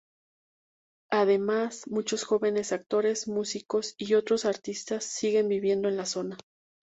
[1.11, 6.37] Además, muchos jóvenes actores, músicos, y otros artistas siguen viviendo en la zona.